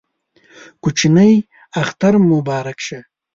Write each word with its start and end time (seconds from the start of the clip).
کوچینۍ 0.83 1.33
اختر 1.81 2.13
مو 2.21 2.25
مبارک 2.41 2.79
شه 2.87 2.99